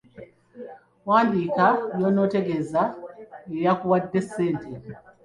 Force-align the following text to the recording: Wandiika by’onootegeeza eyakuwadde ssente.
Wandiika 1.07 1.65
by’onootegeeza 1.95 2.81
eyakuwadde 3.55 4.19
ssente. 4.25 4.69